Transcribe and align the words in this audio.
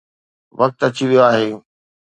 وقت 0.59 0.79
اچي 0.87 1.03
ويو 1.09 1.21
آهي. 1.29 1.47